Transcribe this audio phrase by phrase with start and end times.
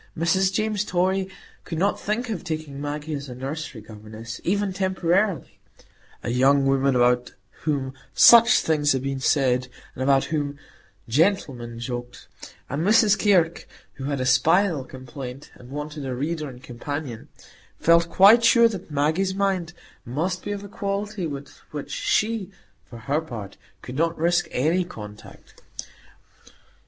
[0.17, 1.29] Mrs James Torry
[1.63, 7.33] could not think of taking Maggie as a nursery governess, even temporarily,—a young woman about
[7.65, 10.57] whom "such things had been said," and about whom
[11.07, 12.27] "gentlemen joked";
[12.67, 17.29] and Miss Kirke, who had a spinal complaint, and wanted a reader and companion,
[17.77, 19.71] felt quite sure that Maggie's mind
[20.03, 22.49] must be of a quality with which she,
[22.83, 25.61] for her part, could not risk any contact.